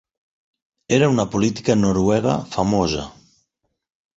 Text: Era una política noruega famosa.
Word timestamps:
Era 0.97 1.09
una 1.17 1.25
política 1.35 1.75
noruega 1.83 2.33
famosa. 2.57 3.05